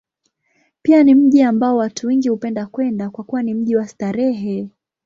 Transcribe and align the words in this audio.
Pia 0.81 1.03
ni 1.03 1.15
mji 1.15 1.43
ambao 1.43 1.77
watu 1.77 2.07
wengi 2.07 2.29
hupenda 2.29 2.65
kwenda, 2.65 3.09
kwa 3.09 3.23
kuwa 3.23 3.43
ni 3.43 3.53
mji 3.53 3.75
wa 3.75 3.87
starehe. 3.87 4.69